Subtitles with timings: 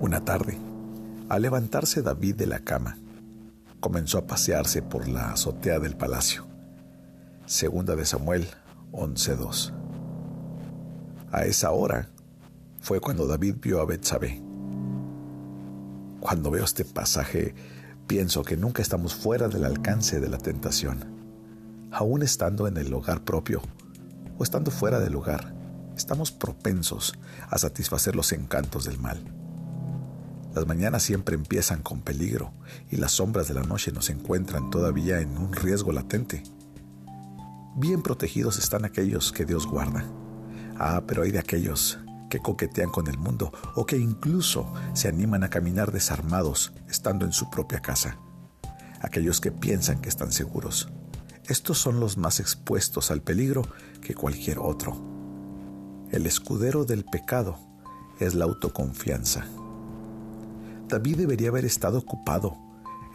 [0.00, 0.56] Una tarde,
[1.28, 2.96] al levantarse David de la cama,
[3.80, 6.46] comenzó a pasearse por la azotea del palacio.
[7.44, 8.46] Segunda de Samuel
[8.92, 9.72] 11:2.
[11.32, 12.08] A esa hora
[12.80, 14.40] fue cuando David vio a Betsabé.
[16.20, 17.54] Cuando veo este pasaje,
[18.06, 21.19] pienso que nunca estamos fuera del alcance de la tentación.
[21.92, 23.62] Aún estando en el hogar propio
[24.38, 25.52] o estando fuera del hogar,
[25.96, 29.22] estamos propensos a satisfacer los encantos del mal.
[30.54, 32.52] Las mañanas siempre empiezan con peligro
[32.90, 36.44] y las sombras de la noche nos encuentran todavía en un riesgo latente.
[37.76, 40.04] Bien protegidos están aquellos que Dios guarda.
[40.78, 41.98] Ah, pero hay de aquellos
[42.30, 47.32] que coquetean con el mundo o que incluso se animan a caminar desarmados estando en
[47.32, 48.16] su propia casa.
[49.00, 50.88] Aquellos que piensan que están seguros.
[51.50, 53.62] Estos son los más expuestos al peligro
[54.00, 54.96] que cualquier otro.
[56.12, 57.58] El escudero del pecado
[58.20, 59.44] es la autoconfianza.
[60.86, 62.56] David debería haber estado ocupado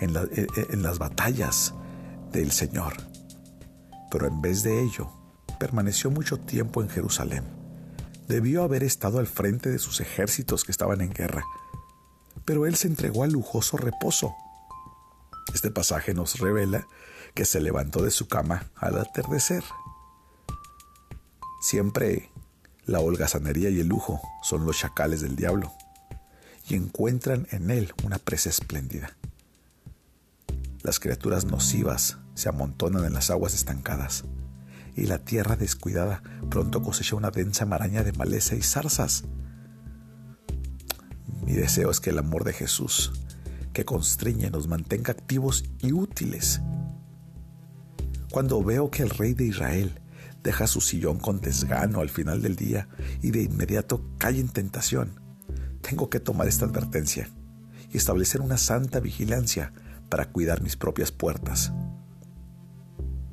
[0.02, 1.74] en, eh, eh, en, las batallas
[2.34, 2.96] del Señor,
[4.12, 5.10] pero en vez de ello,
[5.58, 7.46] permaneció mucho tiempo en Jerusalén.
[8.28, 11.46] Debió haber estado al frente de sus ejércitos que estaban en guerra,
[12.44, 14.36] pero él se entregó al lujoso reposo.
[15.54, 16.86] Este pasaje nos revela
[17.36, 19.64] que se levantó de su cama al atardecer.
[21.62, 22.32] Siempre
[22.86, 25.74] la holgazanería y el lujo son los chacales del diablo
[26.68, 29.16] y encuentran en él una presa espléndida.
[30.82, 34.24] Las criaturas nocivas se amontonan en las aguas estancadas,
[34.96, 39.26] y la tierra descuidada pronto cosecha una densa maraña de maleza y zarzas.
[41.44, 43.12] Mi deseo es que el amor de Jesús,
[43.74, 46.62] que constriñe, nos mantenga activos y útiles.
[48.36, 50.02] Cuando veo que el rey de Israel
[50.44, 52.90] deja su sillón con desgano al final del día
[53.22, 55.22] y de inmediato cae en tentación,
[55.80, 57.30] tengo que tomar esta advertencia
[57.94, 59.72] y establecer una santa vigilancia
[60.10, 61.72] para cuidar mis propias puertas.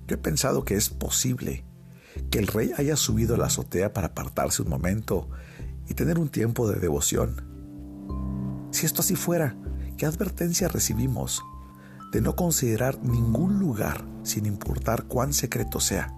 [0.07, 1.65] Yo he pensado que es posible
[2.31, 5.29] que el rey haya subido a la azotea para apartarse un momento
[5.89, 8.69] y tener un tiempo de devoción.
[8.71, 9.57] Si esto así fuera,
[9.97, 11.43] ¿qué advertencia recibimos
[12.12, 16.15] de no considerar ningún lugar, sin importar cuán secreto sea,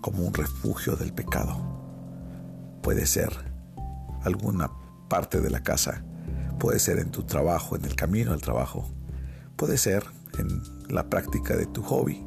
[0.00, 1.56] como un refugio del pecado?
[2.82, 3.32] Puede ser
[4.24, 4.70] alguna
[5.08, 6.02] parte de la casa.
[6.58, 8.88] Puede ser en tu trabajo, en el camino al trabajo.
[9.56, 10.04] Puede ser
[10.38, 12.24] en la práctica de tu hobby,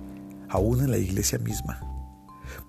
[0.50, 1.82] aún en la iglesia misma.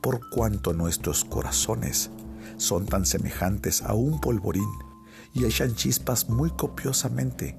[0.03, 2.11] Por cuanto nuestros corazones
[2.56, 4.69] son tan semejantes a un polvorín
[5.33, 7.56] y echan chispas muy copiosamente,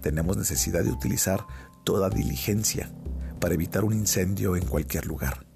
[0.00, 1.44] tenemos necesidad de utilizar
[1.88, 2.92] toda diligencia
[3.40, 5.46] para evitar un incendio en cualquier lugar.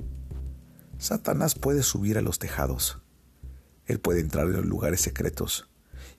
[0.96, 3.02] Satanás puede subir a los tejados.
[3.84, 5.68] Él puede entrar en los lugares secretos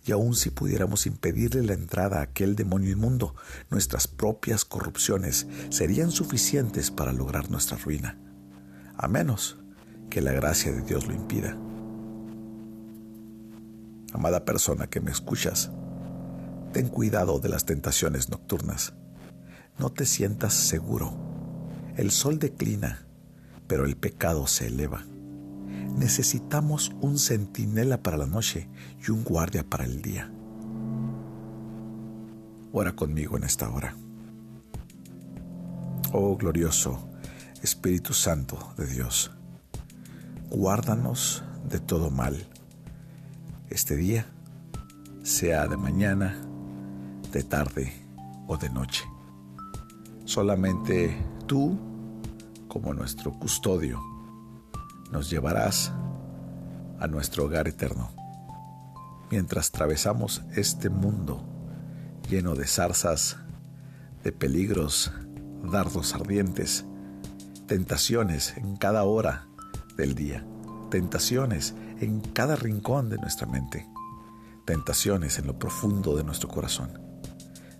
[0.05, 3.33] y aun si pudiéramos impedirle la entrada a aquel demonio inmundo,
[3.71, 8.19] nuestras propias corrupciones serían suficientes para lograr nuestra ruina,
[8.95, 9.57] a menos
[10.11, 11.57] que la gracia de Dios lo impida.
[14.13, 15.71] Amada persona que me escuchas,
[16.71, 18.93] ten cuidado de las tentaciones nocturnas.
[19.77, 21.13] No te sientas seguro.
[21.97, 23.05] El sol declina,
[23.67, 25.03] pero el pecado se eleva.
[25.97, 28.67] Necesitamos un centinela para la noche
[29.05, 30.31] y un guardia para el día.
[32.71, 33.95] Ora conmigo en esta hora.
[36.11, 37.09] Oh glorioso
[37.63, 39.31] Espíritu Santo de Dios,
[40.49, 42.45] guárdanos de todo mal
[43.69, 44.25] este día,
[45.23, 46.35] sea de mañana,
[47.31, 47.93] de tarde
[48.47, 49.05] o de noche.
[50.25, 51.17] Solamente
[51.47, 51.77] tú,
[52.67, 54.01] como nuestro custodio,
[55.11, 55.91] nos llevarás
[56.99, 58.09] a nuestro hogar eterno.
[59.29, 61.43] Mientras atravesamos este mundo
[62.29, 63.37] lleno de zarzas,
[64.23, 65.11] de peligros,
[65.63, 66.85] dardos ardientes,
[67.67, 69.47] tentaciones en cada hora
[69.97, 70.45] del día,
[70.89, 73.87] tentaciones en cada rincón de nuestra mente,
[74.65, 77.01] tentaciones en lo profundo de nuestro corazón.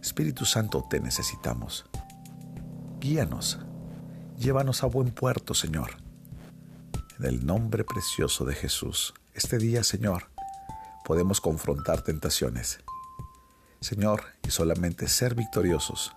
[0.01, 1.85] Espíritu Santo, te necesitamos.
[3.03, 3.59] Guíanos,
[4.39, 6.03] llévanos a buen puerto, Señor
[7.19, 10.29] en el nombre precioso de Jesús, este día, Señor,
[11.05, 12.79] podemos confrontar tentaciones.
[13.81, 16.11] Señor, y solamente ser victoriosos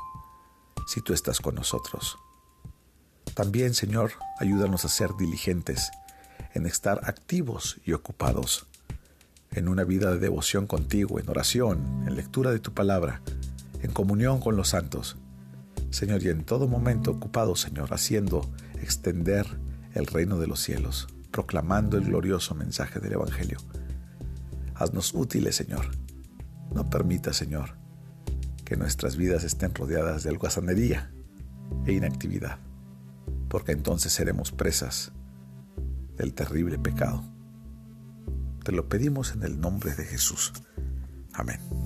[0.87, 2.19] si tú estás con nosotros.
[3.35, 5.91] También, Señor, ayúdanos a ser diligentes
[6.55, 8.67] en estar activos y ocupados
[9.53, 13.21] en una vida de devoción contigo, en oración, en lectura de tu palabra,
[13.83, 15.17] en comunión con los santos.
[15.91, 18.51] Señor, y en todo momento ocupado, Señor, haciendo
[18.81, 19.47] extender
[19.95, 23.59] el reino de los cielos proclamando el glorioso mensaje del Evangelio.
[24.75, 25.91] Haznos útiles, Señor.
[26.75, 27.77] No permita, Señor,
[28.65, 31.13] que nuestras vidas estén rodeadas de holgazanería
[31.85, 32.59] e inactividad,
[33.51, 35.13] porque entonces seremos presas
[36.17, 37.23] del terrible pecado.
[38.65, 40.55] Te lo pedimos en el nombre de Jesús.
[41.35, 41.86] Amén.